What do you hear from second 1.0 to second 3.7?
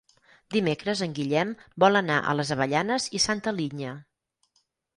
en Guillem vol anar a les Avellanes i Santa